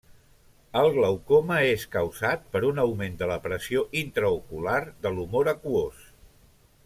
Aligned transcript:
El 0.79 0.87
glaucoma 0.93 1.57
és 1.73 1.83
causat 1.95 2.47
per 2.55 2.61
un 2.71 2.81
augment 2.85 3.19
de 3.21 3.27
la 3.33 3.37
pressió 3.45 3.83
intraocular 4.01 4.79
de 5.05 5.13
l'humor 5.17 5.55
aquós. 5.57 6.01